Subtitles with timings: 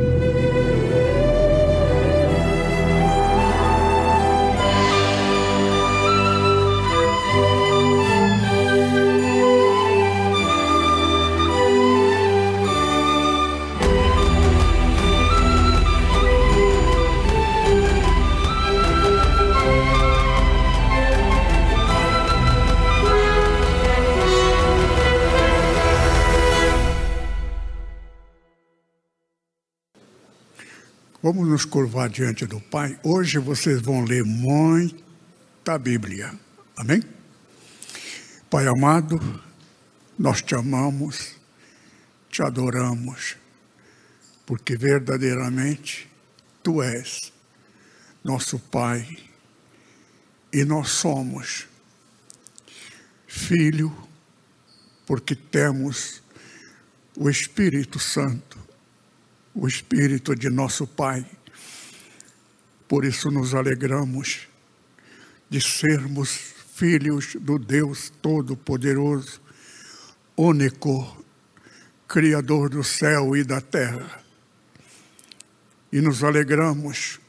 [0.00, 0.29] Vamos
[31.60, 32.98] nos curvar diante do Pai.
[33.02, 36.32] Hoje vocês vão ler muita Bíblia.
[36.74, 37.02] Amém?
[38.48, 39.20] Pai amado,
[40.18, 41.36] nós te amamos,
[42.30, 43.36] te adoramos,
[44.46, 46.10] porque verdadeiramente
[46.62, 47.30] tu és
[48.24, 49.06] nosso Pai
[50.50, 51.68] e nós somos
[53.26, 53.94] filho,
[55.04, 56.22] porque temos
[57.14, 58.58] o Espírito Santo
[59.54, 61.24] o Espírito de nosso Pai.
[62.90, 64.48] Por isso nos alegramos
[65.48, 66.32] de sermos
[66.74, 69.40] filhos do Deus Todo-Poderoso,
[70.36, 71.24] único,
[72.08, 74.24] Criador do céu e da terra.
[75.92, 77.20] E nos alegramos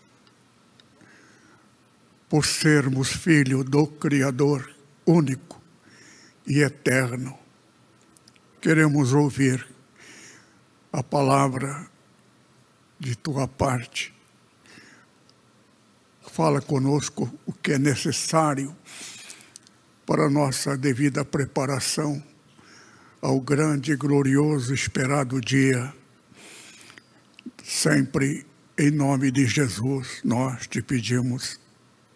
[2.27, 4.67] por sermos filhos do Criador
[5.05, 5.61] único
[6.47, 7.37] e eterno.
[8.59, 9.63] Queremos ouvir
[10.91, 11.87] a palavra
[12.99, 14.20] de tua parte.
[16.31, 18.73] Fala conosco o que é necessário
[20.05, 22.23] para nossa devida preparação
[23.21, 25.93] ao grande, glorioso, esperado dia.
[27.61, 28.45] Sempre
[28.77, 31.59] em nome de Jesus nós te pedimos.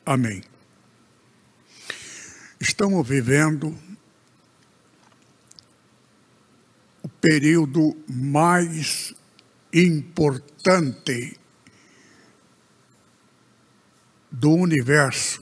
[0.06, 0.42] Amém.
[2.58, 3.78] Estamos vivendo
[7.04, 9.14] o período mais
[9.74, 11.38] importante
[14.38, 15.42] do universo,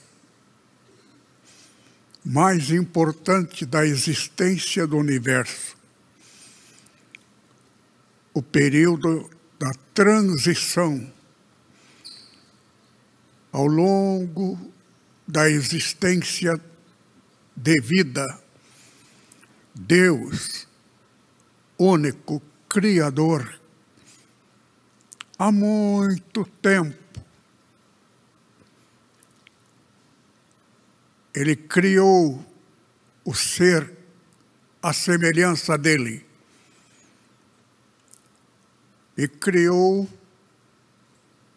[2.23, 5.75] mais importante da existência do universo,
[8.33, 9.29] o período
[9.59, 11.11] da transição
[13.51, 14.71] ao longo
[15.27, 16.59] da existência
[17.55, 18.25] de vida,
[19.73, 20.67] Deus,
[21.79, 23.59] único Criador,
[25.37, 27.02] há muito tempo.
[31.33, 32.43] Ele criou
[33.25, 33.91] o ser
[34.81, 36.25] à semelhança dele
[39.17, 40.07] e criou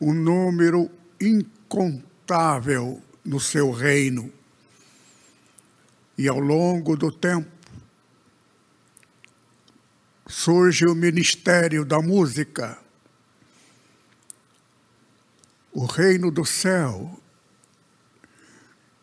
[0.00, 4.32] um número incontável no seu reino.
[6.16, 7.50] E ao longo do tempo
[10.26, 12.78] surge o ministério da música
[15.72, 17.20] o reino do céu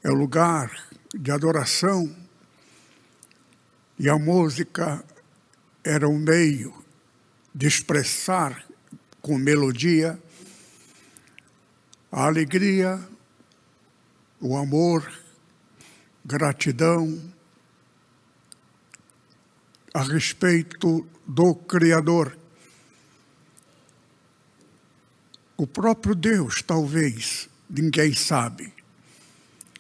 [0.04, 0.70] é o lugar
[1.16, 2.14] de adoração
[3.98, 5.04] e a música
[5.84, 6.74] era um meio
[7.56, 8.66] de expressar
[9.22, 10.20] com melodia
[12.12, 13.00] a alegria,
[14.40, 15.12] o amor,
[16.24, 17.20] gratidão
[19.94, 22.38] a respeito do Criador.
[25.56, 28.83] O próprio Deus, talvez, ninguém sabe.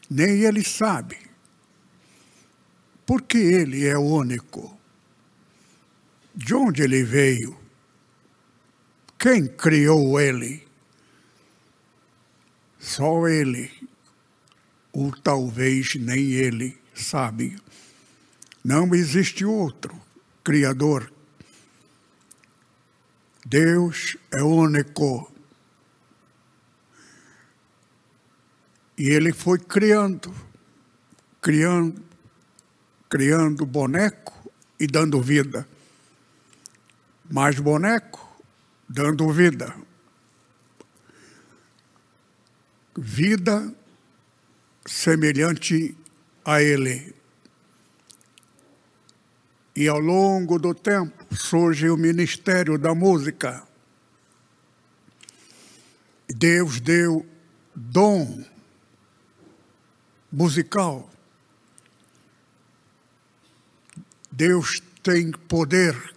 [0.09, 1.17] Nem ele sabe.
[3.05, 4.77] Porque ele é único.
[6.35, 7.57] De onde ele veio?
[9.19, 10.67] Quem criou ele?
[12.79, 13.71] Só ele,
[14.91, 17.55] ou talvez nem ele, sabe.
[18.63, 20.03] Não existe outro
[20.43, 21.09] Criador.
[23.45, 25.32] Deus é único.
[28.97, 30.33] E ele foi criando,
[31.41, 32.03] criando,
[33.09, 35.67] criando boneco e dando vida.
[37.29, 38.41] Mais boneco,
[38.87, 39.75] dando vida.
[42.95, 43.73] Vida
[44.85, 45.97] semelhante
[46.45, 47.15] a ele.
[49.75, 53.63] E ao longo do tempo surge o ministério da música.
[56.27, 57.25] Deus deu
[57.75, 58.52] dom
[60.33, 61.07] musical.
[64.31, 66.15] Deus tem poder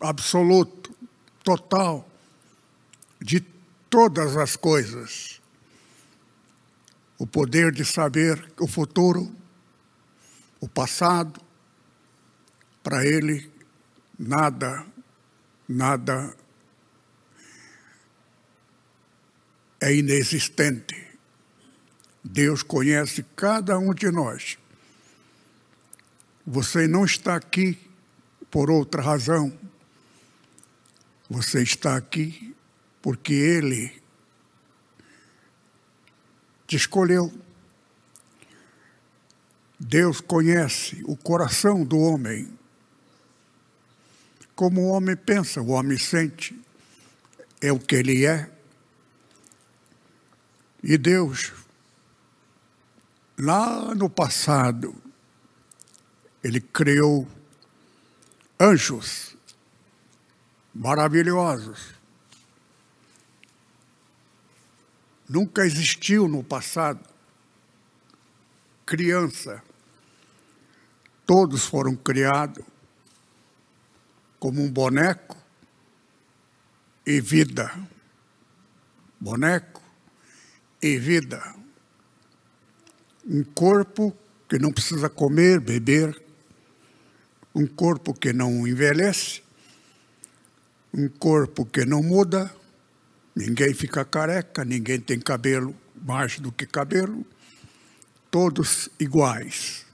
[0.00, 0.92] absoluto,
[1.44, 2.10] total,
[3.20, 3.40] de
[3.88, 5.40] todas as coisas.
[7.16, 9.32] O poder de saber o futuro,
[10.58, 11.40] o passado,
[12.82, 13.48] para ele
[14.18, 14.84] nada,
[15.68, 16.34] nada
[19.80, 21.09] é inexistente.
[22.22, 24.58] Deus conhece cada um de nós.
[26.46, 27.78] Você não está aqui
[28.50, 29.52] por outra razão.
[31.28, 32.54] Você está aqui
[33.00, 34.00] porque Ele
[36.66, 37.32] te escolheu.
[39.78, 42.48] Deus conhece o coração do homem.
[44.54, 46.54] Como o homem pensa, o homem sente,
[47.62, 48.50] é o que ele é.
[50.82, 51.52] E Deus,
[53.40, 54.94] lá no passado,
[56.42, 57.26] ele criou
[58.58, 59.36] anjos
[60.74, 61.94] maravilhosos.
[65.28, 67.10] Nunca existiu no passado
[68.90, 69.62] criança.
[71.24, 72.64] Todos foram criados
[74.40, 75.36] como um boneco
[77.06, 77.72] e vida.
[79.20, 79.80] Boneco
[80.82, 81.54] e vida.
[83.30, 84.12] Um corpo
[84.48, 86.20] que não precisa comer, beber,
[87.54, 89.40] um corpo que não envelhece,
[90.92, 92.52] um corpo que não muda,
[93.36, 97.24] ninguém fica careca, ninguém tem cabelo mais do que cabelo,
[98.32, 99.86] todos iguais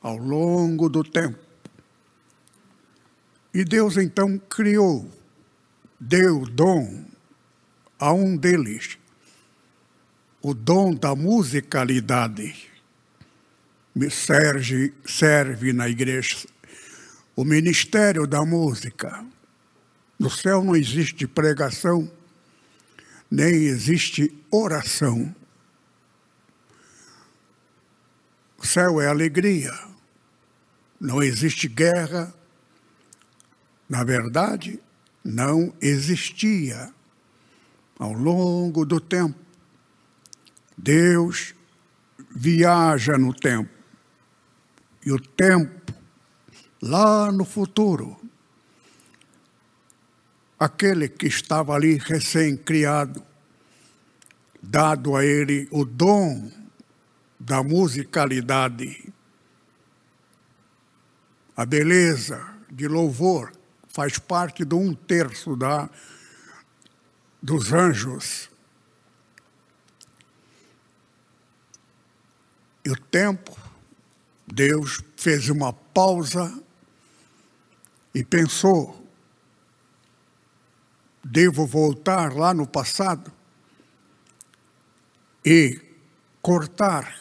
[0.00, 1.38] ao longo do tempo.
[3.52, 5.10] E Deus então criou,
[5.98, 7.04] deu dom
[7.98, 8.96] a um deles,
[10.42, 12.70] o dom da musicalidade
[14.10, 16.46] serve, serve na igreja
[17.36, 19.24] o ministério da música.
[20.18, 22.10] No céu não existe pregação,
[23.30, 25.34] nem existe oração.
[28.58, 29.72] O céu é alegria,
[31.00, 32.32] não existe guerra.
[33.88, 34.78] Na verdade,
[35.24, 36.92] não existia.
[37.98, 39.49] Ao longo do tempo,
[40.82, 41.54] Deus
[42.30, 43.70] viaja no tempo
[45.04, 45.94] e o tempo,
[46.80, 48.18] lá no futuro,
[50.58, 53.22] aquele que estava ali recém-criado,
[54.62, 56.50] dado a ele o dom
[57.38, 59.12] da musicalidade,
[61.56, 63.52] a beleza de louvor,
[63.88, 65.90] faz parte de um terço da,
[67.42, 68.49] dos anjos.
[72.84, 73.56] E o tempo
[74.46, 76.60] Deus fez uma pausa
[78.14, 79.06] e pensou:
[81.24, 83.32] devo voltar lá no passado
[85.44, 85.80] e
[86.42, 87.20] cortar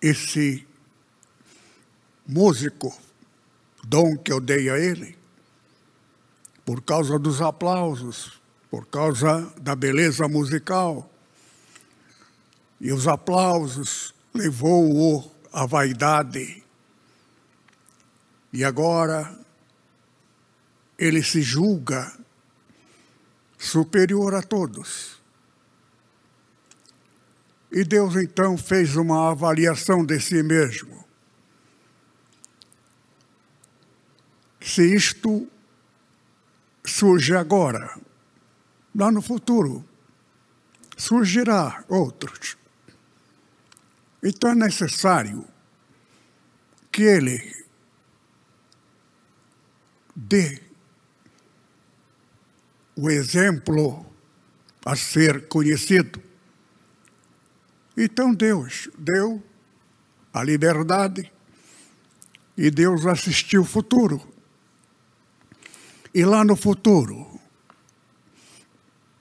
[0.00, 0.66] esse
[2.26, 2.96] músico,
[3.84, 5.16] dom que eu dei a ele,
[6.64, 11.11] por causa dos aplausos, por causa da beleza musical.
[12.82, 16.64] E os aplausos levou-o à vaidade.
[18.52, 19.38] E agora
[20.98, 22.12] ele se julga
[23.56, 25.22] superior a todos.
[27.70, 31.04] E Deus então fez uma avaliação de si mesmo.
[34.60, 35.48] Se isto
[36.84, 37.96] surge agora,
[38.92, 39.84] lá no futuro,
[40.96, 42.60] surgirá outros.
[44.22, 45.44] Então é necessário
[46.90, 47.64] que ele
[50.14, 50.60] dê
[52.94, 54.06] o exemplo
[54.84, 56.22] a ser conhecido.
[57.96, 59.42] Então Deus deu
[60.32, 61.32] a liberdade
[62.56, 64.20] e Deus assistiu o futuro.
[66.14, 67.40] E lá no futuro,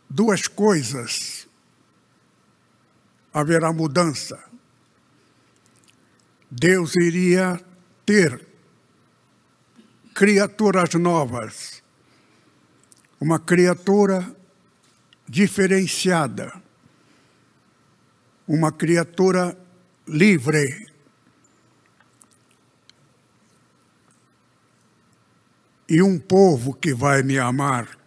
[0.09, 1.47] duas coisas
[3.33, 4.50] haverá mudança.
[6.53, 7.63] Deus iria
[8.05, 8.45] ter
[10.13, 11.81] criaturas novas,
[13.21, 14.35] uma criatura
[15.25, 16.61] diferenciada,
[18.45, 19.57] uma criatura
[20.05, 20.91] livre.
[25.87, 27.97] E um povo que vai me amar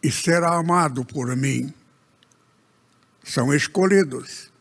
[0.00, 1.74] e será amado por mim.
[3.24, 4.52] São escolhidos.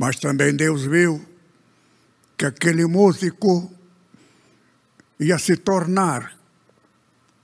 [0.00, 1.22] Mas também Deus viu
[2.34, 3.70] que aquele músico
[5.18, 6.38] ia se tornar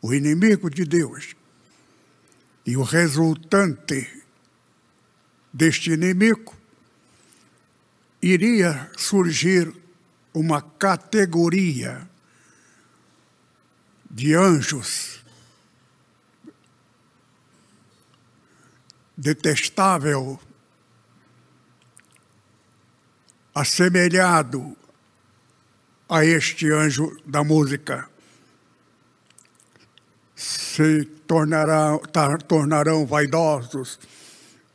[0.00, 1.36] o inimigo de Deus.
[2.64, 4.10] E o resultante
[5.52, 6.56] deste inimigo
[8.22, 9.70] iria surgir
[10.32, 12.08] uma categoria
[14.10, 15.22] de anjos.
[19.14, 20.40] Detestável,
[23.56, 24.76] assemelhado
[26.06, 28.06] a este anjo da música.
[30.34, 32.02] Se tornarão,
[32.46, 33.98] tornarão vaidosos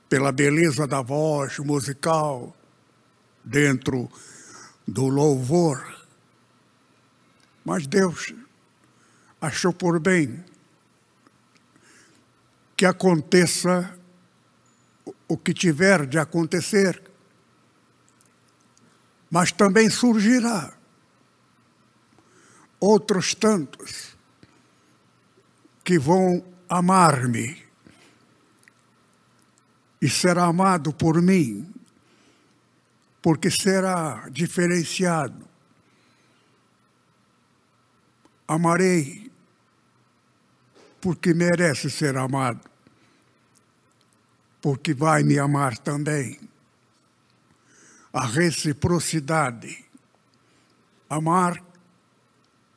[0.09, 2.57] pela beleza da voz musical
[3.43, 4.09] dentro
[4.87, 6.07] do louvor.
[7.63, 8.33] Mas Deus
[9.39, 10.43] achou por bem
[12.75, 13.95] que aconteça
[15.27, 17.10] o que tiver de acontecer,
[19.31, 20.73] mas também surgirá
[22.77, 24.17] outros tantos
[25.85, 27.63] que vão amar-me
[30.01, 31.71] e será amado por mim,
[33.21, 35.47] porque será diferenciado.
[38.47, 39.31] Amarei
[40.99, 42.69] porque merece ser amado,
[44.61, 46.50] porque vai me amar também.
[48.13, 49.85] A reciprocidade.
[51.09, 51.63] Amar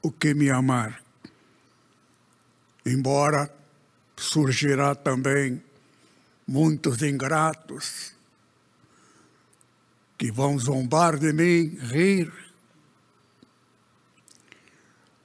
[0.02, 1.02] o que me amar.
[2.86, 3.52] Embora
[4.16, 5.62] surgirá também
[6.46, 8.14] muitos ingratos
[10.18, 12.32] que vão zombar de mim, rir,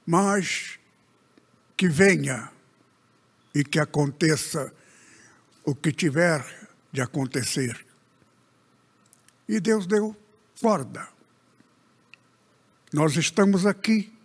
[0.06, 0.78] mas
[1.76, 2.50] que venha
[3.54, 4.72] e que aconteça
[5.64, 7.89] o que tiver de acontecer.
[9.50, 10.16] E Deus deu
[10.60, 11.08] corda.
[12.92, 14.16] Nós estamos aqui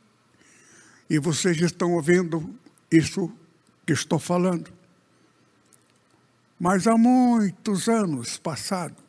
[1.10, 2.54] e vocês estão ouvindo
[2.92, 3.36] isso
[3.88, 4.72] que estou falando.
[6.60, 9.04] Mas há muitos anos passados,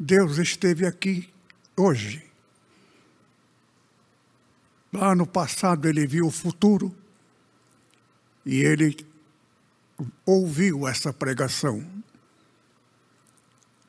[0.00, 1.30] Deus esteve aqui
[1.76, 2.24] hoje.
[4.90, 6.90] Lá no passado ele viu o futuro
[8.46, 8.96] e ele
[10.24, 12.01] ouviu essa pregação.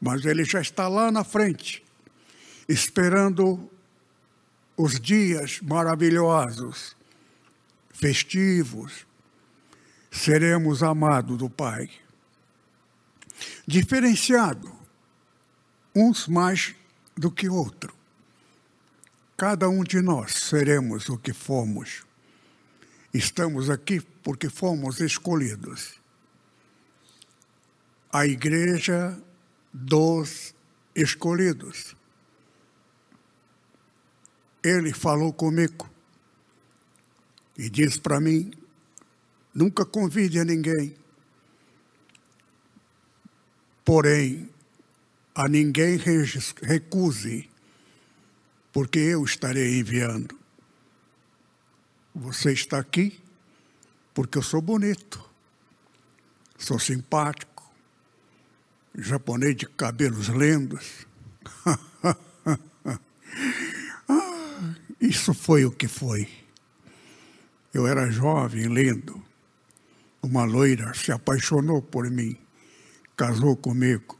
[0.04, 1.82] Mas ele já está lá na frente,
[2.68, 3.72] esperando
[4.76, 6.94] os dias maravilhosos,
[7.94, 9.08] festivos,
[10.12, 11.90] seremos amados do Pai.
[13.66, 14.70] Diferenciado,
[15.96, 16.76] uns mais
[17.16, 17.96] do que outro.
[19.38, 22.04] Cada um de nós seremos o que fomos.
[23.14, 25.94] Estamos aqui porque fomos escolhidos.
[28.12, 29.18] A igreja
[29.74, 30.54] dos
[30.96, 31.96] escolhidos
[34.64, 35.90] ele falou comigo
[37.58, 38.52] e disse para mim:
[39.54, 40.96] nunca convide a ninguém,
[43.84, 44.50] porém,
[45.36, 45.98] a ninguém
[46.62, 47.50] recuse,
[48.72, 50.40] porque eu estarei enviando.
[52.16, 53.20] Você está aqui
[54.14, 55.28] porque eu sou bonito,
[56.58, 57.53] sou simpático,
[58.96, 61.08] japonês de cabelos lendos.
[65.00, 66.30] Isso foi o que foi.
[67.74, 69.22] Eu era jovem, lindo.
[70.22, 72.38] Uma loira se apaixonou por mim,
[73.18, 74.18] casou comigo.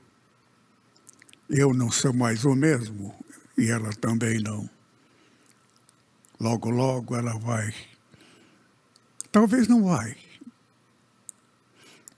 [1.50, 3.16] Eu não sou mais o mesmo
[3.58, 4.70] e ela também não.
[6.40, 7.74] Logo, logo ela vai.
[9.32, 10.18] Talvez não vai.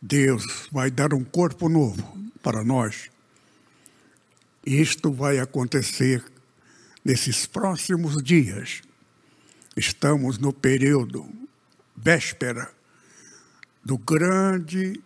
[0.01, 3.09] Deus vai dar um corpo novo para nós.
[4.65, 6.23] Isto vai acontecer
[7.05, 8.81] Nesses próximos dias,
[9.77, 11.23] estamos no período
[11.95, 12.73] véspera
[13.83, 14.99] do grande,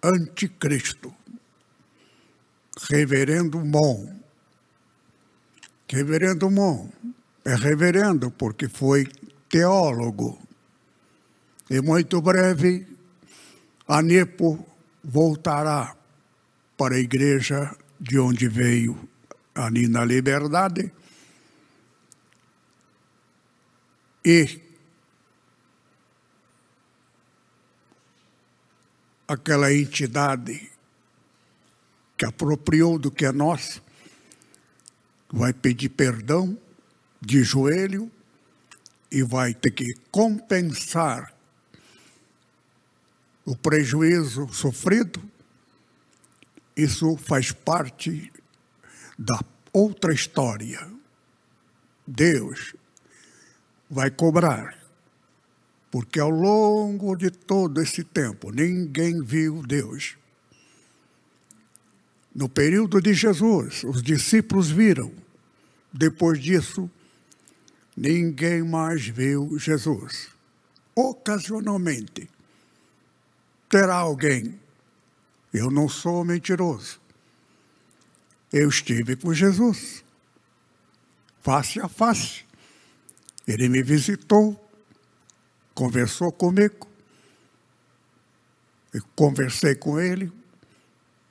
[0.02, 1.14] anticristo,
[2.88, 4.20] Reverendo Mon.
[5.88, 6.88] Reverendo Mon
[7.44, 9.06] é reverendo porque foi
[9.49, 10.40] teólogo.
[11.68, 12.87] E muito breve,
[13.87, 14.66] a Nepo
[15.02, 15.96] voltará
[16.76, 19.08] para a igreja de onde veio
[19.54, 20.92] ali na Liberdade.
[24.25, 24.60] E
[29.28, 30.70] aquela entidade
[32.21, 33.83] que apropriou do que é nosso,
[35.33, 36.55] vai pedir perdão
[37.19, 38.12] de joelho
[39.11, 41.35] e vai ter que compensar
[43.43, 45.19] o prejuízo sofrido.
[46.77, 48.31] Isso faz parte
[49.19, 49.41] da
[49.73, 50.93] outra história.
[52.07, 52.75] Deus
[53.89, 54.79] vai cobrar
[55.91, 60.20] porque ao longo de todo esse tempo ninguém viu Deus.
[62.40, 65.12] No período de Jesus, os discípulos viram.
[65.92, 66.90] Depois disso,
[67.94, 70.30] ninguém mais viu Jesus.
[70.94, 72.30] Ocasionalmente,
[73.68, 74.59] terá alguém.
[75.52, 76.99] Eu não sou mentiroso.
[78.50, 80.02] Eu estive com Jesus,
[81.42, 82.47] face a face.
[83.47, 84.59] Ele me visitou,
[85.75, 86.88] conversou comigo,
[88.94, 90.39] eu conversei com ele,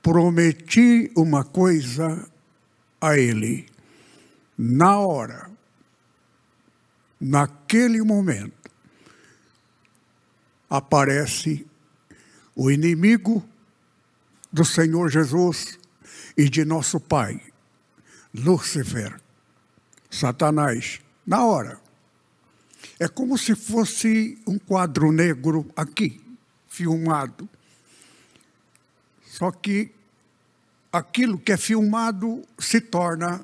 [0.02, 2.28] prometi uma coisa
[3.00, 3.66] a ele,
[4.56, 5.50] na hora,
[7.20, 8.70] naquele momento,
[10.68, 11.66] aparece
[12.54, 13.42] o inimigo
[14.52, 15.78] do Senhor Jesus
[16.36, 17.40] e de nosso Pai,
[18.34, 19.20] Lúcifer,
[20.10, 21.80] Satanás, na hora.
[22.98, 26.20] É como se fosse um quadro negro aqui,
[26.68, 27.48] filmado.
[29.40, 29.90] Só que
[30.92, 33.42] aquilo que é filmado se torna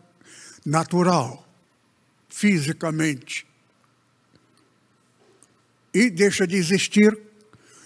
[0.62, 1.48] natural,
[2.28, 3.46] fisicamente.
[5.94, 7.18] E deixa de existir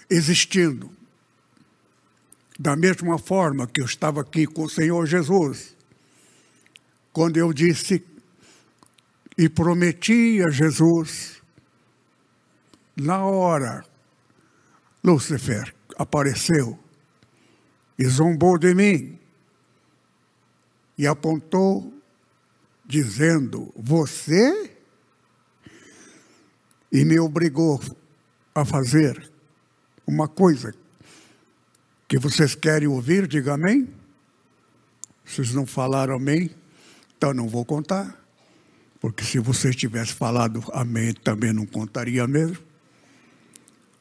[0.09, 0.91] existindo.
[2.59, 5.73] Da mesma forma que eu estava aqui com o Senhor Jesus,
[7.13, 8.05] quando eu disse
[9.37, 11.41] e prometi a Jesus
[12.93, 13.85] na hora,
[15.01, 16.77] Lúcifer apareceu
[18.01, 19.19] e zombou de mim
[20.97, 21.93] e apontou,
[22.83, 24.75] dizendo: Você?
[26.91, 27.79] E me obrigou
[28.55, 29.31] a fazer
[30.05, 30.73] uma coisa
[32.07, 33.87] que vocês querem ouvir, diga amém.
[35.23, 36.49] Vocês não falaram amém,
[37.15, 38.19] então não vou contar.
[38.99, 42.57] Porque se vocês tivessem falado amém, também não contaria mesmo.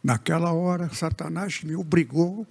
[0.02, 2.46] Naquela hora, Satanás me obrigou,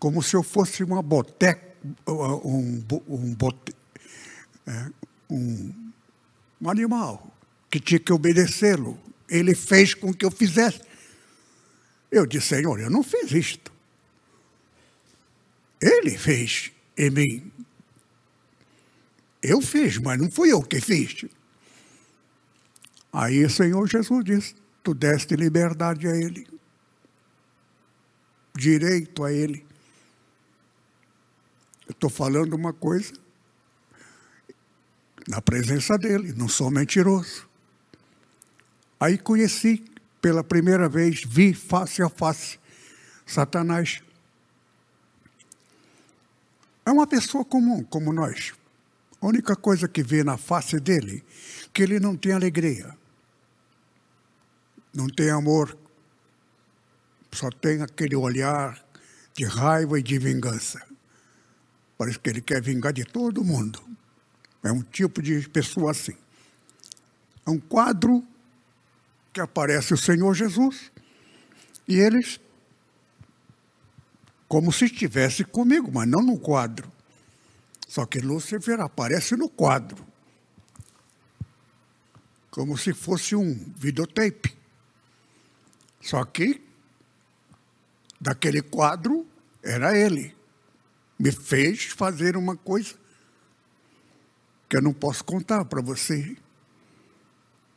[0.00, 1.76] como se eu fosse uma boteca,
[2.08, 3.74] um, um, bote,
[4.66, 4.90] é,
[5.30, 5.92] um,
[6.60, 7.30] um animal,
[7.70, 8.98] que tinha que obedecê-lo.
[9.28, 10.80] Ele fez com que eu fizesse.
[12.10, 13.70] Eu disse, Senhor, eu não fiz isto.
[15.80, 17.52] Ele fez em mim.
[19.42, 21.26] Eu fiz, mas não fui eu que fiz.
[23.12, 26.46] Aí o Senhor Jesus disse: tu deste liberdade a Ele,
[28.54, 29.69] direito a Ele.
[31.90, 33.12] Eu estou falando uma coisa
[35.26, 37.48] na presença dele, não sou mentiroso.
[39.00, 39.84] Aí conheci
[40.22, 42.60] pela primeira vez, vi face a face
[43.26, 44.00] Satanás.
[46.86, 48.52] É uma pessoa comum, como nós.
[49.20, 51.24] A única coisa que vê na face dele,
[51.72, 52.96] que ele não tem alegria
[54.94, 55.76] não tem amor,
[57.32, 58.80] só tem aquele olhar
[59.34, 60.89] de raiva e de vingança.
[62.00, 63.78] Parece que ele quer vingar de todo mundo.
[64.62, 66.16] É um tipo de pessoa assim.
[67.46, 68.26] É um quadro
[69.34, 70.90] que aparece o Senhor Jesus
[71.86, 72.40] e eles
[74.48, 76.90] como se estivesse comigo, mas não no quadro.
[77.86, 80.02] Só que Lúcifer aparece no quadro.
[82.50, 84.56] Como se fosse um videotape.
[86.00, 86.66] Só que
[88.18, 89.26] daquele quadro
[89.62, 90.39] era ele.
[91.20, 92.94] Me fez fazer uma coisa
[94.66, 96.34] que eu não posso contar para você.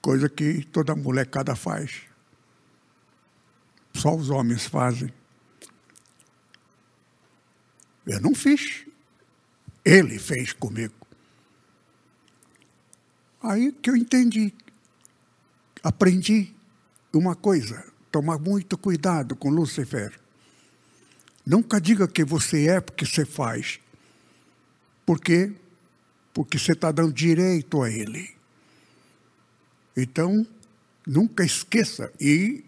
[0.02, 2.04] Coisa que toda molecada faz.
[3.94, 5.14] Só os homens fazem.
[8.08, 8.86] Eu não fiz.
[9.84, 10.96] Ele fez comigo.
[13.42, 14.54] Aí que eu entendi.
[15.84, 16.56] Aprendi
[17.12, 20.23] uma coisa: tomar muito cuidado com Lúcifer.
[21.46, 23.80] Nunca diga que você é porque você faz.
[25.06, 25.52] Por quê?
[26.34, 28.34] Porque você está dando direito a ele.
[29.96, 30.48] Então,
[31.06, 32.12] nunca esqueça.
[32.20, 32.64] E,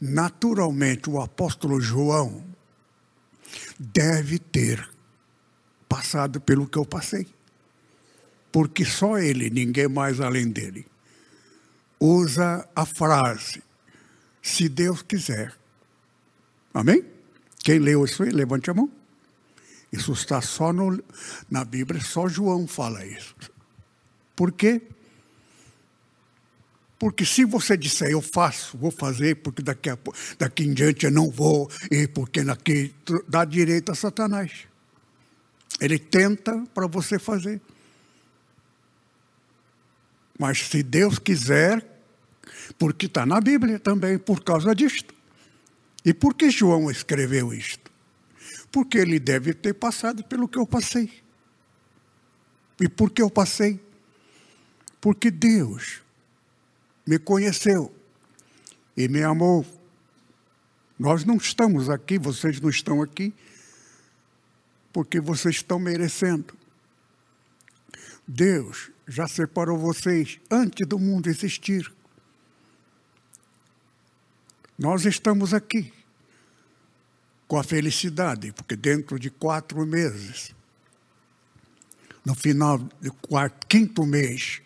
[0.00, 2.44] naturalmente, o apóstolo João
[3.78, 4.88] deve ter
[5.88, 7.26] passado pelo que eu passei.
[8.52, 10.86] Porque só ele, ninguém mais além dele,
[11.98, 13.62] usa a frase:
[14.42, 15.54] se Deus quiser.
[16.72, 17.15] Amém?
[17.66, 18.88] Quem leu isso aí, levante a mão.
[19.92, 21.02] Isso está só no,
[21.50, 23.34] na Bíblia, só João fala isso.
[24.36, 24.82] Por quê?
[26.96, 29.98] Porque se você disser eu faço, vou fazer, porque daqui, a,
[30.38, 32.94] daqui em diante eu não vou, e porque daqui
[33.26, 34.68] dá direito a Satanás.
[35.80, 37.60] Ele tenta para você fazer.
[40.38, 41.84] Mas se Deus quiser,
[42.78, 45.15] porque está na Bíblia também, por causa disto.
[46.06, 47.90] E por que João escreveu isto?
[48.70, 51.10] Porque ele deve ter passado pelo que eu passei.
[52.80, 53.84] E por que eu passei?
[55.00, 56.00] Porque Deus
[57.04, 57.92] me conheceu
[58.96, 59.66] e me amou.
[60.96, 63.34] Nós não estamos aqui, vocês não estão aqui,
[64.92, 66.56] porque vocês estão merecendo.
[68.28, 71.92] Deus já separou vocês antes do mundo existir.
[74.78, 75.95] Nós estamos aqui
[77.46, 80.54] com a felicidade, porque dentro de quatro meses,
[82.24, 84.60] no final do quarto, quinto mês,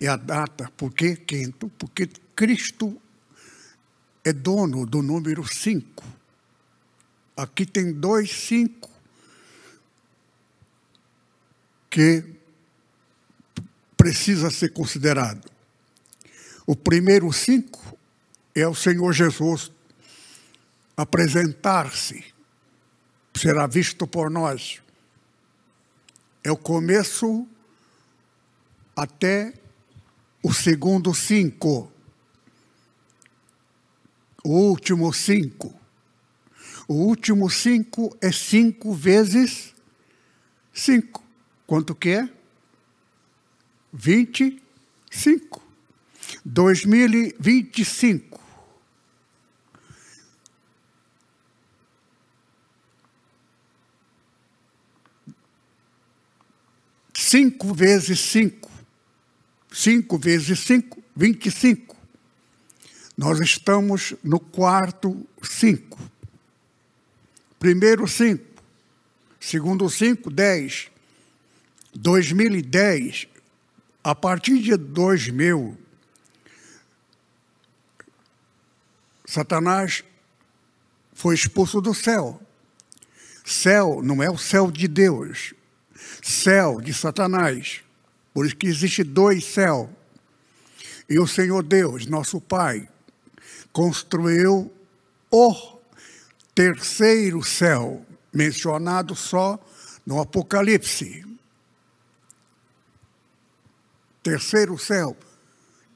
[0.00, 1.68] é a data, por que quinto?
[1.78, 3.00] Porque Cristo
[4.24, 6.04] é dono do número cinco.
[7.36, 8.90] Aqui tem dois cinco
[11.88, 12.24] que
[13.96, 15.48] precisa ser considerado.
[16.66, 17.96] O primeiro cinco
[18.54, 19.70] é o Senhor Jesus
[21.02, 22.24] apresentar-se,
[23.34, 24.80] será visto por nós.
[26.44, 27.46] É o começo
[28.96, 29.54] até
[30.42, 31.92] o segundo cinco,
[34.44, 35.80] o último cinco.
[36.88, 39.72] O último cinco é cinco vezes
[40.72, 41.24] cinco.
[41.64, 42.28] Quanto que é?
[43.92, 44.60] Vinte
[45.10, 45.62] cinco.
[46.44, 48.31] Dois mil e vinte e cinco.
[57.32, 58.70] Cinco vezes cinco
[59.72, 61.96] 5 vezes 5, 25.
[63.16, 65.98] Nós estamos no quarto 5.
[67.58, 68.44] Primeiro 5.
[69.40, 70.90] Segundo 5, 10.
[71.94, 73.28] 2010,
[74.04, 75.78] a partir de 2000,
[79.24, 80.04] Satanás
[81.14, 82.38] foi expulso do céu.
[83.42, 85.54] Céu não é o céu de Deus,
[86.22, 87.82] céu de Satanás.
[88.32, 89.88] Por isso que existe dois céus.
[91.08, 92.88] E o Senhor Deus, nosso Pai,
[93.72, 94.72] construiu
[95.30, 95.78] o
[96.54, 99.58] terceiro céu, mencionado só
[100.06, 101.24] no Apocalipse.
[104.22, 105.16] Terceiro céu,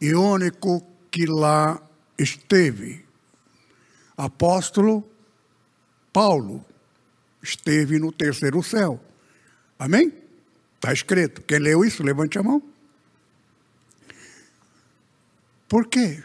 [0.01, 1.81] e único que lá
[2.19, 3.05] esteve.
[4.16, 5.09] Apóstolo
[6.12, 6.64] Paulo
[7.42, 9.01] esteve no terceiro céu.
[9.79, 10.12] Amém?
[10.77, 11.43] Está escrito.
[11.43, 12.62] Quem leu isso, levante a mão.
[15.69, 16.23] Por quê?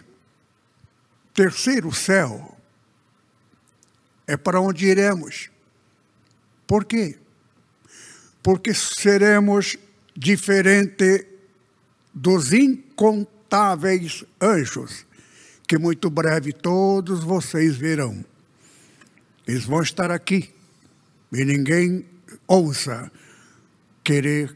[1.33, 2.57] Terceiro céu
[4.27, 5.49] é para onde iremos.
[6.67, 7.17] Por quê?
[8.43, 9.77] Porque seremos
[10.15, 11.27] diferente
[12.13, 15.05] dos incontáveis anjos,
[15.67, 18.23] que muito breve todos vocês verão.
[19.47, 20.53] Eles vão estar aqui
[21.31, 22.05] e ninguém
[22.47, 23.11] ouça
[24.03, 24.55] querer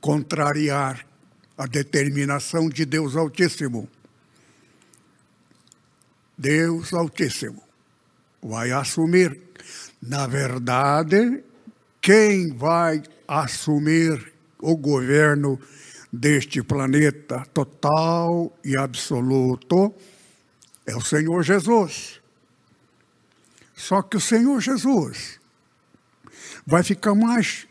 [0.00, 1.06] contrariar
[1.56, 3.88] a determinação de Deus Altíssimo.
[6.36, 7.62] Deus Altíssimo
[8.42, 9.38] vai assumir.
[10.00, 11.44] Na verdade,
[12.00, 15.60] quem vai assumir o governo
[16.12, 19.94] deste planeta total e absoluto
[20.86, 22.20] é o Senhor Jesus.
[23.74, 25.38] Só que o Senhor Jesus
[26.66, 27.66] vai ficar mais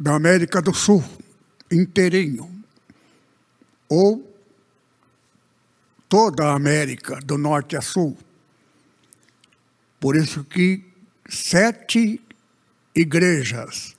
[0.00, 1.02] da América do Sul
[1.70, 2.50] inteirinho,
[3.88, 4.34] ou
[6.08, 8.16] toda a América, do norte a sul.
[9.98, 10.84] Por isso que
[11.28, 12.20] sete
[12.94, 13.96] igrejas,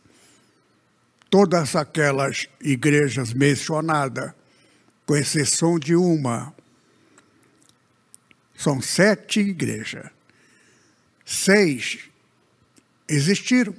[1.30, 4.34] todas aquelas igrejas mencionadas,
[5.06, 6.54] com exceção de uma,
[8.58, 10.10] são sete igrejas.
[11.24, 12.10] Seis
[13.08, 13.76] existiram.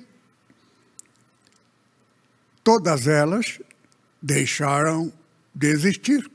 [2.62, 3.61] Todas elas
[4.23, 5.12] deixaram
[5.53, 6.31] de existir.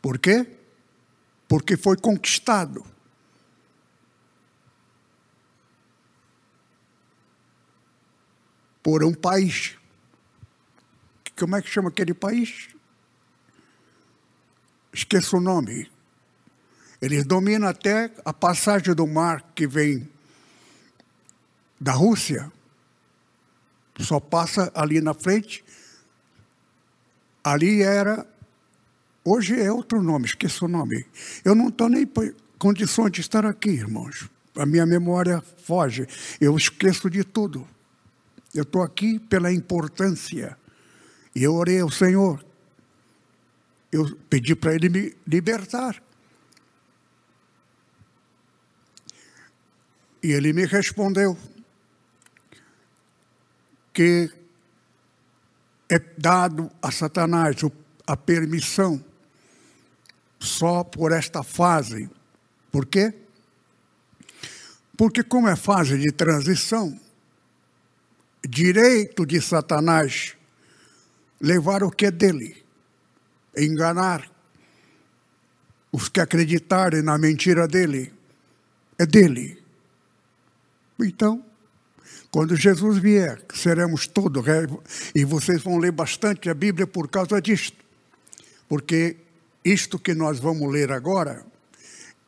[0.00, 0.46] Por quê?
[1.46, 2.84] Porque foi conquistado.
[8.82, 9.76] Por um país.
[11.38, 12.68] Como é que chama aquele país?
[14.92, 15.95] Esqueço o nome.
[17.00, 20.08] Eles dominam até a passagem do mar que vem
[21.80, 22.50] da Rússia.
[23.98, 25.64] Só passa ali na frente.
[27.44, 28.26] Ali era.
[29.24, 31.04] Hoje é outro nome, esqueço o nome.
[31.44, 34.28] Eu não estou nem em condições de estar aqui, irmãos.
[34.56, 36.06] A minha memória foge.
[36.40, 37.66] Eu esqueço de tudo.
[38.54, 40.56] Eu estou aqui pela importância.
[41.34, 42.44] E eu orei ao Senhor.
[43.92, 46.02] Eu pedi para Ele me libertar.
[50.26, 51.38] E ele me respondeu
[53.94, 54.28] que
[55.88, 57.54] é dado a Satanás
[58.04, 59.04] a permissão
[60.40, 62.10] só por esta fase.
[62.72, 63.14] Por quê?
[64.96, 67.00] Porque, como é fase de transição,
[68.44, 70.36] direito de Satanás
[71.40, 72.64] levar o que é dele,
[73.56, 74.28] enganar
[75.92, 78.12] os que acreditarem na mentira dele,
[78.98, 79.65] é dele.
[80.98, 81.44] Então,
[82.30, 84.44] quando Jesus vier, seremos todos,
[85.14, 87.84] e vocês vão ler bastante a Bíblia por causa disto,
[88.68, 89.16] porque
[89.64, 91.44] isto que nós vamos ler agora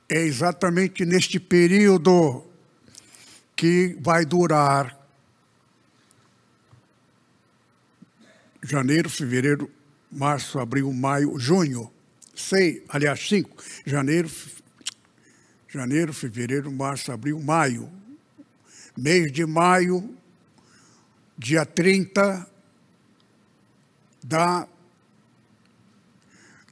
[0.09, 2.44] é exatamente neste período
[3.54, 4.96] que vai durar
[8.62, 9.70] janeiro, fevereiro,
[10.11, 11.90] março, abril, maio, junho,
[12.35, 14.31] seis, aliás, cinco, janeiro,
[15.68, 17.90] janeiro, fevereiro, março, abril, maio,
[18.98, 20.12] mês de maio,
[21.38, 22.44] dia 30
[24.24, 24.66] da,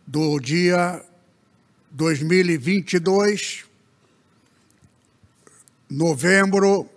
[0.04, 1.04] do dia
[1.92, 3.64] 2022,
[5.88, 6.90] novembro,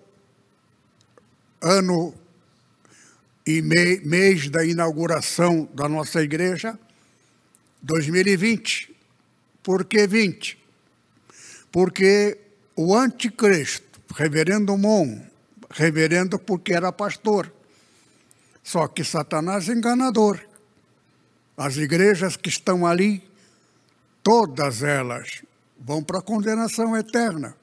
[1.62, 2.16] ano
[3.46, 6.78] e mês da inauguração da nossa igreja,
[7.84, 8.96] 2020.
[9.62, 10.58] Por que 20?
[11.72, 12.36] Porque
[12.76, 15.22] o anticristo reverendo Mon,
[15.70, 17.54] reverendo porque era pastor.
[18.64, 20.40] Só que Satanás é enganador.
[21.58, 23.24] As igrejas que estão ali,
[24.24, 25.44] todas elas
[25.80, 27.56] vão para a condenação eterna.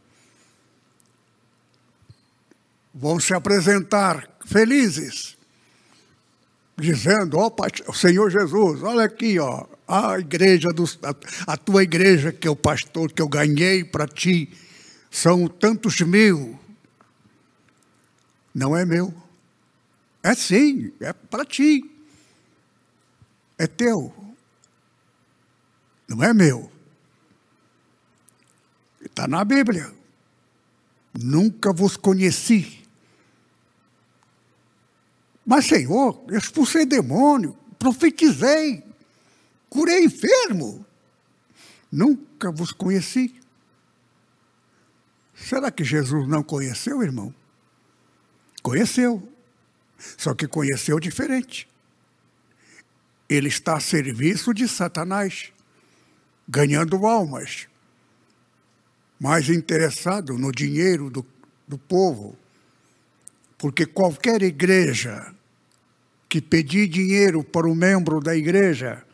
[2.98, 5.36] vão se apresentar felizes,
[6.78, 7.52] dizendo: Ó,
[7.86, 12.56] oh, Senhor Jesus, olha aqui, ó, a igreja, do, a, a tua igreja que o
[12.56, 14.50] pastor que eu ganhei para ti,
[15.16, 16.58] são tantos mil.
[18.54, 19.14] Não é meu.
[20.22, 21.90] É sim, é para ti.
[23.56, 24.14] É teu.
[26.06, 26.70] Não é meu.
[29.00, 29.90] Está na Bíblia.
[31.18, 32.84] Nunca vos conheci.
[35.46, 38.84] Mas, Senhor, expulsei demônio, profetizei,
[39.70, 40.84] curei enfermo.
[41.90, 43.45] Nunca vos conheci.
[45.36, 47.32] Será que Jesus não conheceu, irmão?
[48.62, 49.22] Conheceu.
[50.16, 51.68] Só que conheceu diferente.
[53.28, 55.52] Ele está a serviço de Satanás,
[56.48, 57.68] ganhando almas,
[59.20, 61.24] mais interessado no dinheiro do,
[61.68, 62.36] do povo.
[63.58, 65.34] Porque qualquer igreja
[66.28, 69.04] que pedir dinheiro para o membro da igreja,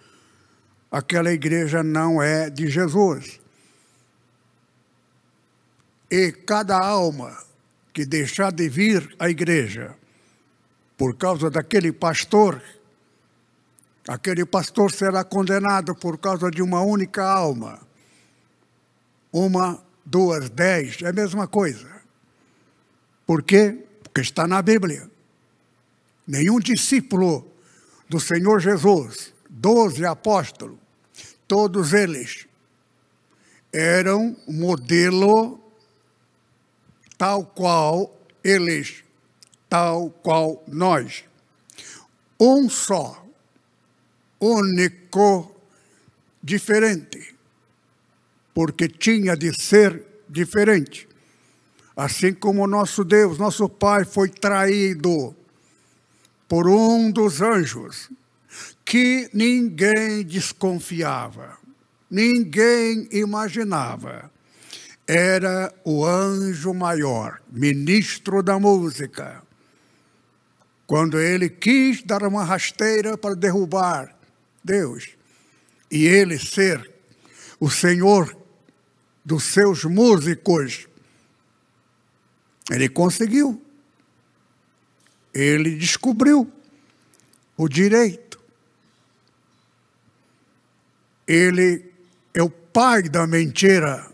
[0.90, 3.41] aquela igreja não é de Jesus.
[6.12, 7.34] E cada alma
[7.90, 9.96] que deixar de vir à igreja
[10.94, 12.62] por causa daquele pastor,
[14.06, 17.80] aquele pastor será condenado por causa de uma única alma.
[19.32, 21.90] Uma, duas, dez, é a mesma coisa.
[23.26, 23.82] Por quê?
[24.02, 25.10] Porque está na Bíblia.
[26.26, 27.50] Nenhum discípulo
[28.06, 30.76] do Senhor Jesus, doze apóstolos,
[31.48, 32.46] todos eles
[33.72, 35.61] eram modelo
[37.22, 39.04] tal qual eles,
[39.68, 41.22] tal qual nós.
[42.40, 43.24] Um só,
[44.40, 45.54] único,
[46.42, 47.36] diferente,
[48.52, 51.08] porque tinha de ser diferente.
[51.94, 55.32] Assim como nosso Deus, nosso Pai, foi traído
[56.48, 58.10] por um dos anjos
[58.84, 61.56] que ninguém desconfiava,
[62.10, 64.28] ninguém imaginava.
[65.14, 69.42] Era o anjo maior, ministro da música.
[70.86, 74.16] Quando ele quis dar uma rasteira para derrubar
[74.64, 75.10] Deus
[75.90, 76.90] e ele ser
[77.60, 78.34] o senhor
[79.22, 80.88] dos seus músicos,
[82.70, 83.62] ele conseguiu.
[85.34, 86.50] Ele descobriu
[87.54, 88.40] o direito.
[91.28, 91.92] Ele
[92.32, 94.11] é o pai da mentira.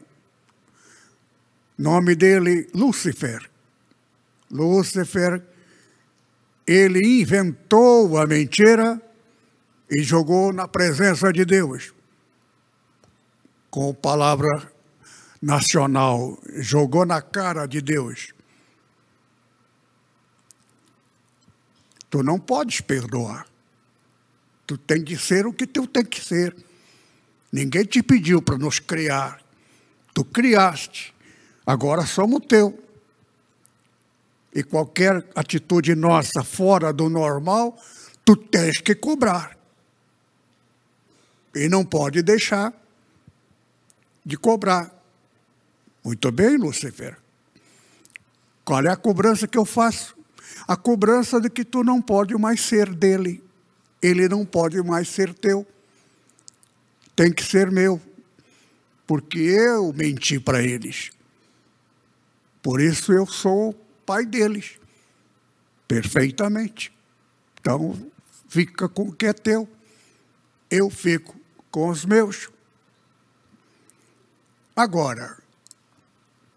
[1.79, 3.49] Nome dele, Lúcifer.
[4.51, 5.41] Lúcifer,
[6.67, 9.01] ele inventou a mentira
[9.88, 11.95] e jogou na presença de Deus.
[13.71, 14.73] Com palavra
[15.41, 18.35] nacional, jogou na cara de Deus.
[22.11, 23.47] Tu não podes perdoar.
[24.67, 26.57] Tu tem que ser o que tu tem que ser.
[27.53, 29.41] Ninguém te pediu para nos criar.
[30.12, 31.14] Tu criaste.
[31.68, 32.83] Agora somos teu.
[34.54, 37.76] E qualquer atitude nossa fora do normal,
[38.24, 39.54] tu tens que cobrar.
[41.54, 42.72] E não pode deixar
[44.24, 44.90] de cobrar.
[46.02, 47.18] Muito bem, Lúcifer.
[48.64, 50.18] Qual é a cobrança que eu faço?
[50.66, 53.42] a cobrança de que tu não pode mais ser dele.
[54.02, 55.66] Ele não pode mais ser teu.
[57.16, 58.00] Tem que ser meu.
[59.07, 61.11] Porque eu menti para eles.
[62.62, 63.73] Por isso eu sou
[64.05, 64.79] pai deles.
[65.87, 66.92] Perfeitamente.
[67.61, 68.11] Então,
[68.49, 69.68] fica com o que é teu.
[70.71, 71.35] Eu fico
[71.71, 72.51] com os meus.
[74.77, 75.38] Agora,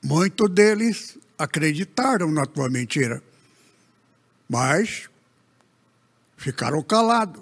[0.04, 3.24] muitos deles acreditaram na tua mentira
[4.52, 5.10] mas
[6.36, 7.42] ficaram calados.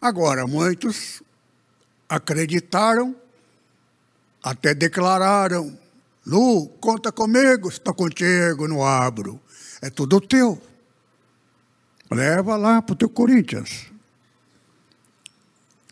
[0.00, 1.22] Agora, muitos
[2.08, 3.14] acreditaram,
[4.42, 5.78] até declararam:
[6.28, 9.40] Lu, conta comigo, estou contigo, não abro.
[9.80, 10.60] É tudo teu.
[12.10, 13.90] Leva lá para o teu Corinthians.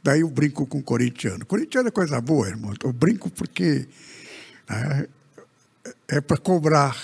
[0.02, 1.44] Daí eu brinco com o corintiano.
[1.46, 2.74] Corintiano é coisa boa, irmão.
[2.84, 3.88] Eu brinco porque
[4.68, 5.08] né,
[6.06, 6.96] é, para cobrar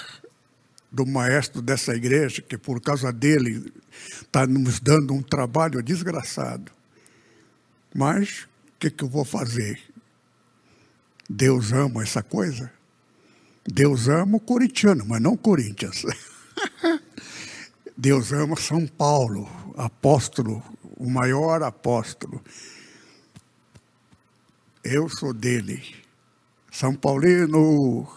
[0.90, 3.72] do maestro dessa igreja, que por causa dele
[4.20, 6.70] está nos dando um trabalho desgraçado.
[7.94, 9.80] Mas o que, que eu vou fazer?
[11.28, 12.70] Deus ama essa coisa?
[13.66, 16.04] Deus ama o corintiano, mas não Corinthians.
[17.96, 20.62] Deus ama São Paulo, apóstolo,
[20.96, 22.42] o maior apóstolo.
[24.82, 25.94] Eu sou dele.
[26.70, 28.08] São Paulino,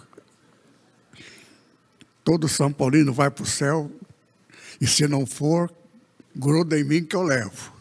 [2.26, 3.91] Todo São Paulino vai para o céu,
[4.82, 5.72] e se não for,
[6.36, 7.72] gruda em mim que eu levo.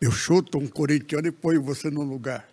[0.00, 2.49] Eu chuto um corintiano e ponho você no lugar.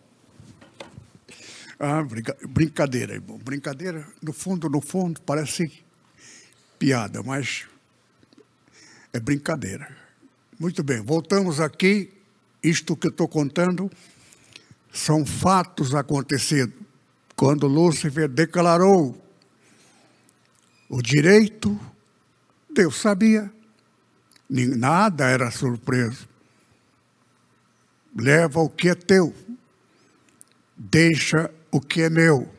[1.79, 2.01] Ah,
[2.47, 3.37] brincadeira, irmão.
[3.37, 5.83] Brincadeira, no fundo, no fundo, parece
[6.79, 7.65] piada, mas
[9.13, 9.95] é brincadeira.
[10.59, 12.11] Muito bem, voltamos aqui.
[12.63, 13.91] Isto que eu estou contando
[14.91, 16.73] são fatos acontecidos.
[17.35, 19.15] Quando Lúcifer declarou
[20.89, 21.79] o direito,
[22.73, 23.51] Deus sabia.
[24.49, 26.27] Nada era surpresa.
[28.17, 29.35] Leva o que é teu,
[30.75, 32.51] deixa o que é meu.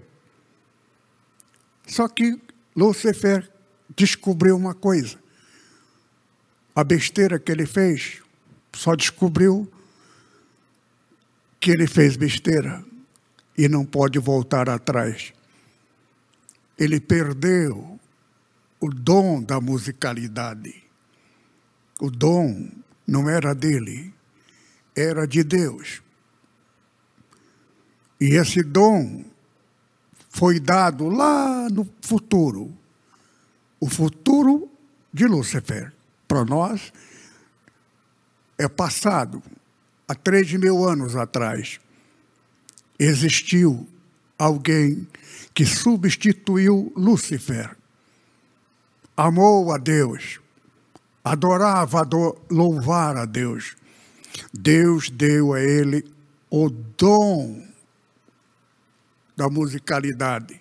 [1.86, 2.38] Só que
[2.76, 3.50] Lúcifer
[3.96, 5.18] descobriu uma coisa.
[6.74, 8.22] A besteira que ele fez,
[8.72, 9.70] só descobriu
[11.58, 12.84] que ele fez besteira
[13.56, 15.32] e não pode voltar atrás.
[16.78, 17.98] Ele perdeu
[18.78, 20.84] o dom da musicalidade.
[22.00, 22.70] O dom
[23.04, 24.14] não era dele,
[24.94, 26.00] era de Deus.
[28.20, 29.24] E esse dom
[30.28, 32.72] foi dado lá no futuro.
[33.80, 34.68] O futuro
[35.12, 35.92] de Lúcifer,
[36.26, 36.92] para nós,
[38.56, 39.42] é passado.
[40.06, 41.78] Há três mil anos atrás,
[42.98, 43.86] existiu
[44.38, 45.06] alguém
[45.54, 47.76] que substituiu Lúcifer.
[49.16, 50.40] Amou a Deus,
[51.22, 52.08] adorava
[52.50, 53.76] louvar a Deus.
[54.52, 56.04] Deus deu a ele
[56.50, 57.67] o dom
[59.38, 60.60] da musicalidade.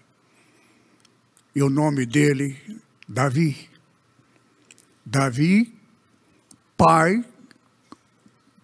[1.56, 3.68] E o nome dele, Davi.
[5.04, 5.76] Davi,
[6.78, 7.26] pai,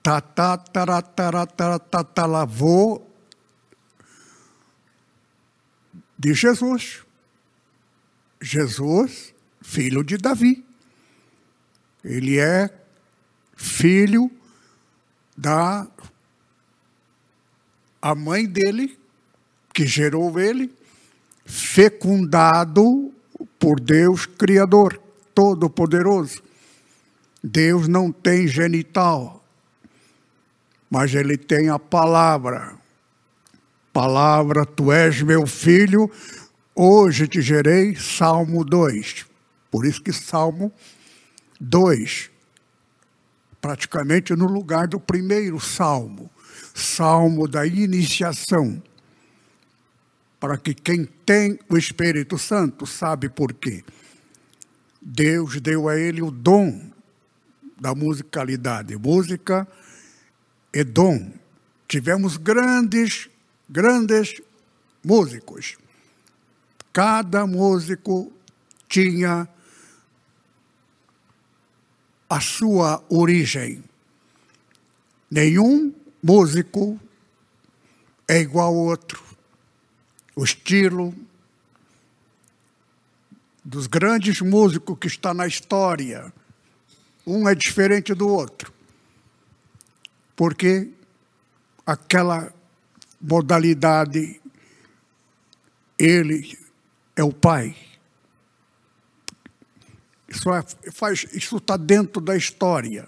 [0.03, 3.01] tatataratataravô
[6.19, 7.03] de Jesus.
[8.39, 9.33] Jesus,
[9.63, 10.63] filho de Davi.
[12.03, 12.69] Ele é
[13.55, 14.29] filho
[15.35, 15.87] da
[17.99, 19.02] a mãe dele,
[19.73, 20.71] que gerou ele,
[21.45, 23.11] fecundado
[23.59, 25.01] por Deus Criador,
[25.33, 26.41] Todo-Poderoso.
[27.43, 29.43] Deus não tem genital,
[30.89, 32.75] mas ele tem a palavra.
[33.91, 36.09] Palavra, tu és meu filho,
[36.75, 39.25] hoje te gerei, Salmo 2.
[39.69, 40.71] Por isso que Salmo
[41.59, 42.29] 2,
[43.59, 46.29] praticamente no lugar do primeiro salmo,
[46.73, 48.81] salmo da iniciação
[50.43, 53.81] para que quem tem o Espírito Santo sabe por quê.
[55.01, 56.91] Deus deu a ele o dom
[57.79, 58.97] da musicalidade.
[58.97, 59.65] Música
[60.73, 61.31] é dom.
[61.87, 63.29] Tivemos grandes,
[63.69, 64.41] grandes
[65.01, 65.77] músicos.
[66.91, 68.29] Cada músico
[68.89, 69.47] tinha
[72.29, 73.81] a sua origem.
[75.31, 76.99] Nenhum músico
[78.27, 79.22] é igual ao outro
[80.35, 81.13] o estilo
[83.63, 86.33] dos grandes músicos que está na história.
[87.25, 88.73] Um é diferente do outro.
[90.35, 90.89] Porque
[91.85, 92.53] aquela
[93.21, 94.41] modalidade,
[95.97, 96.57] ele
[97.15, 97.75] é o pai.
[100.27, 100.63] Isso é,
[101.13, 103.07] está dentro da história.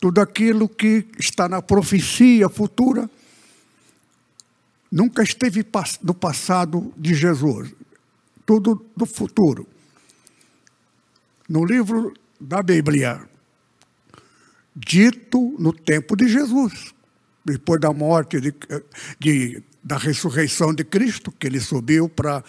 [0.00, 3.08] Tudo aquilo que está na profecia futura
[4.90, 5.64] nunca esteve
[6.02, 7.72] no passado de Jesus,
[8.44, 9.66] tudo do futuro.
[11.48, 13.28] No livro da Bíblia,
[14.74, 16.94] dito no tempo de Jesus,
[17.44, 18.54] depois da morte, de,
[19.18, 22.42] de, da ressurreição de Cristo, que ele subiu para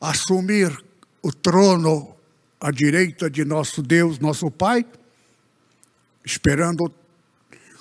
[0.00, 0.76] assumir
[1.22, 2.14] o trono
[2.60, 4.84] à direita de nosso Deus, nosso Pai,
[6.24, 6.92] esperando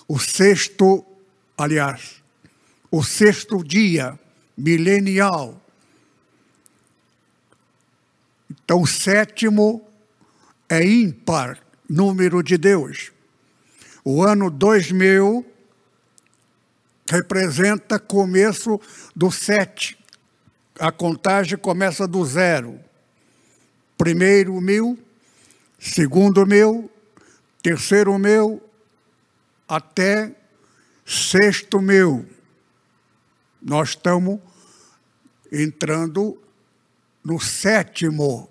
[0.08, 1.06] o sexto,
[1.58, 2.19] aliás,
[2.92, 4.20] o sexto dia
[4.58, 5.62] milenial.
[8.50, 9.88] Então, o sétimo
[10.68, 11.60] é ímpar,
[11.90, 13.12] número de Deus.
[14.04, 15.46] O ano 2000
[17.10, 18.80] representa começo
[19.16, 19.98] do sete.
[20.80, 22.80] A contagem começa do zero.
[23.98, 24.98] Primeiro mil,
[25.78, 26.90] segundo mil,
[27.62, 28.62] terceiro mil,
[29.68, 30.34] até
[31.06, 32.26] sexto mil.
[33.62, 34.40] Nós estamos
[35.52, 36.42] entrando
[37.24, 38.50] no sétimo.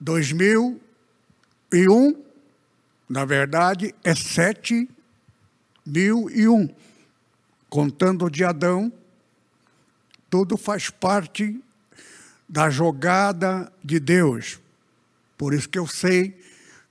[0.00, 2.22] 2001,
[3.08, 4.88] na verdade, é sete
[5.84, 6.68] mil e um,
[7.68, 8.92] contando de Adão
[10.30, 11.60] Tudo faz parte
[12.48, 14.58] da jogada de Deus.
[15.36, 16.40] Por isso que eu sei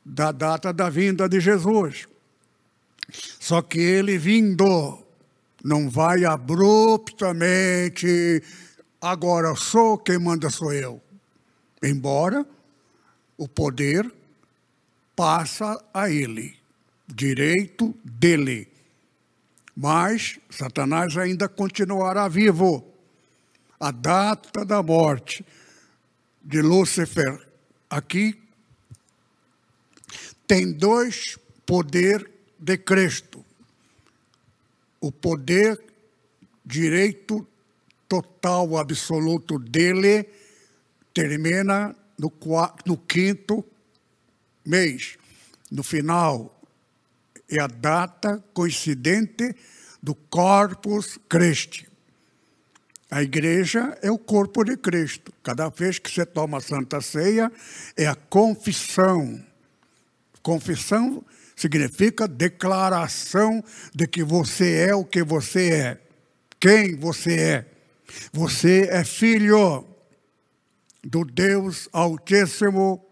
[0.03, 2.07] da data da vinda de Jesus.
[3.12, 5.01] Só que ele vindo
[5.64, 8.43] não vai abruptamente,
[8.99, 11.01] agora sou quem manda sou eu.
[11.84, 12.45] Embora
[13.38, 14.12] o poder
[15.16, 16.57] passa a ele,
[17.07, 18.68] direito dele.
[19.76, 22.88] Mas Satanás ainda continuará vivo.
[23.80, 25.45] A data da morte
[26.43, 27.47] de Lúcifer
[27.89, 28.39] aqui
[30.47, 32.30] tem dois poder
[32.62, 33.43] de Cristo.
[34.99, 35.84] O poder
[36.64, 37.45] direito
[38.07, 40.30] total absoluto dele
[41.12, 43.66] termina no, quarto, no quinto
[44.64, 45.18] mês.
[45.72, 46.62] No final,
[47.49, 49.55] é a data coincidente
[50.03, 51.89] do Corpus Christi.
[53.09, 55.34] A igreja é o corpo de Cristo.
[55.43, 57.51] Cada vez que você toma a Santa Ceia,
[57.97, 59.43] é a confissão.
[60.41, 61.24] Confissão
[61.62, 66.01] significa declaração de que você é o que você é.
[66.59, 67.66] Quem você é?
[68.34, 69.88] Você é filho
[71.03, 73.05] do Deus Altíssimo,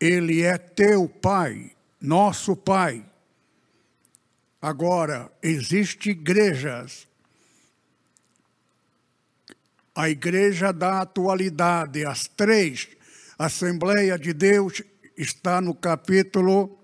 [0.00, 1.70] Ele é teu Pai,
[2.00, 3.06] nosso Pai.
[4.60, 7.06] Agora, existem igrejas.
[9.94, 12.88] A igreja da atualidade, as três,
[13.38, 14.82] Assembleia de Deus,
[15.16, 16.83] está no capítulo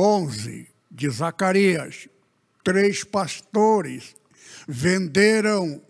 [0.00, 2.08] 11 de Zacarias.
[2.64, 4.16] Três pastores
[4.66, 5.82] venderam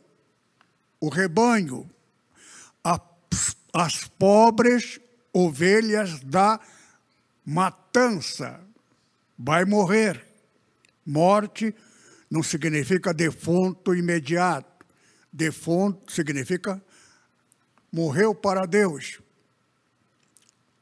[1.01, 1.89] o rebanho
[3.73, 5.01] as pobres
[5.33, 6.61] ovelhas da
[7.45, 8.61] matança.
[9.39, 10.27] Vai morrer.
[11.07, 11.75] Morte
[12.31, 14.87] não significa defunto imediato.
[15.33, 16.83] Defunto significa
[17.93, 19.21] morreu para Deus.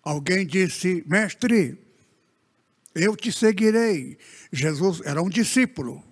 [0.03, 1.79] Alguém disse, mestre,
[2.99, 4.19] eu te seguirei.
[4.53, 6.05] Jesus era um discípulo.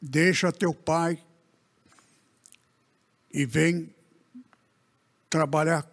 [0.00, 1.22] Deixa teu pai
[3.32, 3.94] e vem
[5.28, 5.86] trabalhar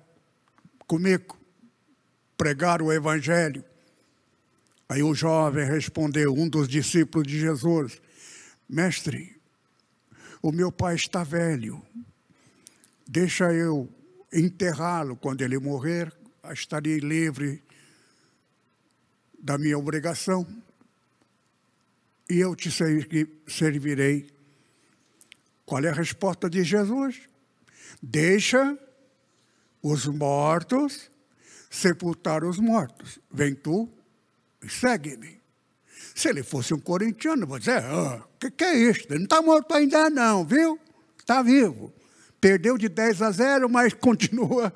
[0.87, 1.37] comigo,
[2.37, 3.65] pregar o Evangelho.
[4.87, 7.99] Aí o jovem respondeu, um dos discípulos de Jesus:
[8.69, 9.35] Mestre,
[10.41, 11.85] o meu pai está velho,
[13.05, 13.96] deixa eu
[14.31, 16.13] enterrá-lo quando ele morrer,
[16.51, 17.63] estarei livre
[19.39, 20.45] da minha obrigação
[22.29, 22.69] e eu te
[23.47, 24.29] servirei
[25.67, 27.19] qual é a resposta de Jesus?
[28.01, 28.77] Deixa
[29.83, 31.11] os mortos
[31.69, 33.19] sepultar os mortos.
[33.29, 33.89] Vem tu
[34.63, 35.41] e segue-me.
[36.15, 39.01] Se ele fosse um corintiano, vou dizer, o oh, que, que é isso?
[39.09, 40.79] Ele não está morto ainda não, viu?
[41.19, 41.93] Está vivo.
[42.39, 44.73] Perdeu de 10 a 0, mas continua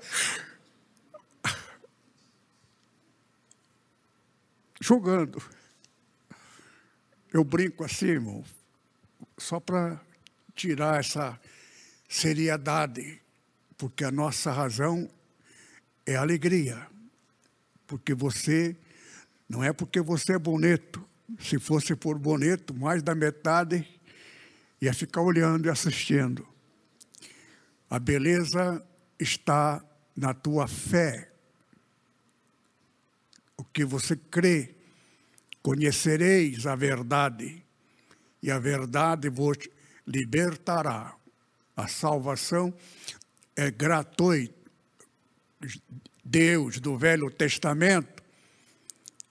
[4.82, 5.42] jogando.
[7.32, 8.44] Eu brinco assim, irmão,
[9.38, 10.02] só para
[10.54, 11.40] tirar essa
[12.10, 13.22] seriedade,
[13.78, 15.10] porque a nossa razão
[16.06, 16.86] é alegria.
[17.88, 18.76] Porque você,
[19.48, 21.08] não é porque você é bonito,
[21.40, 23.88] se fosse por bonito, mais da metade
[24.82, 26.46] ia ficar olhando e assistindo.
[27.92, 28.84] A beleza
[29.20, 29.86] está
[30.16, 31.30] na tua fé.
[33.58, 34.74] O que você crê.
[35.62, 37.64] Conhecereis a verdade,
[38.42, 39.60] e a verdade vos
[40.08, 41.16] libertará.
[41.76, 42.74] A salvação
[43.56, 44.56] é gratuita.
[46.24, 48.24] Deus do Velho Testamento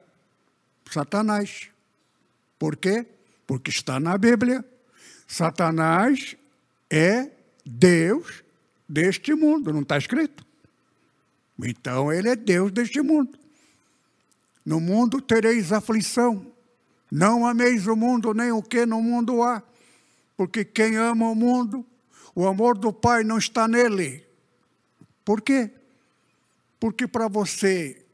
[0.89, 1.70] Satanás.
[2.57, 3.05] Por quê?
[3.47, 4.63] porque está na Bíblia.
[5.26, 6.36] Satanás
[6.89, 7.32] é
[7.65, 8.43] Deus
[8.88, 10.45] deste mundo, não está escrito?
[11.63, 13.39] Então ele é Deus deste mundo.
[14.63, 16.45] No mundo tereis aflição.
[17.09, 19.63] Não ameis o mundo, nem o que no mundo há.
[20.38, 21.84] Porque quem ama o mundo,
[22.36, 24.24] o amor do Pai não está nele.
[25.26, 25.72] Por quê?
[26.80, 28.06] Porque para você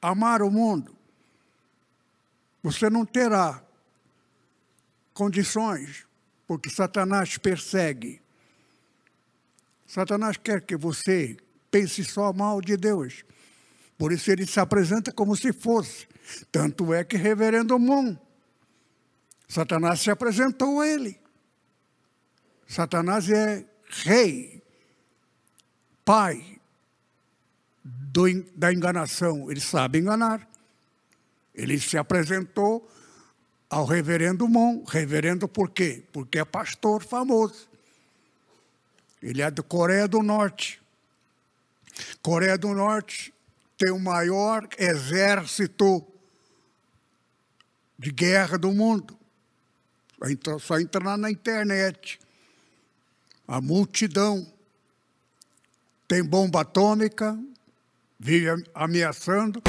[0.00, 0.96] amar o mundo,
[2.62, 3.62] você não terá
[5.12, 6.06] condições,
[6.46, 8.20] porque Satanás persegue.
[9.86, 11.36] Satanás quer que você
[11.70, 13.24] pense só mal de Deus.
[13.98, 16.06] Por isso ele se apresenta como se fosse.
[16.52, 18.16] Tanto é que Reverendo Mon,
[19.48, 21.18] Satanás se apresentou a ele.
[22.66, 24.62] Satanás é rei,
[26.04, 26.60] pai
[27.82, 28.24] do,
[28.54, 29.50] da enganação.
[29.50, 30.46] Ele sabe enganar.
[31.54, 32.86] Ele se apresentou
[33.70, 34.84] ao reverendo Mon.
[34.84, 36.04] Reverendo por quê?
[36.12, 37.66] Porque é pastor famoso.
[39.22, 40.80] Ele é da Coreia do Norte.
[42.22, 43.32] Coreia do Norte
[43.78, 46.06] tem o maior exército
[47.98, 49.18] de guerra do mundo.
[50.60, 52.18] Só entrar na internet.
[53.46, 54.46] A multidão
[56.06, 57.38] tem bomba atômica,
[58.18, 59.62] vive ameaçando.